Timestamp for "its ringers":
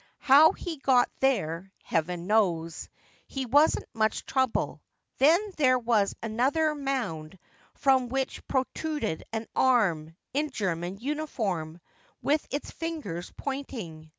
12.49-13.31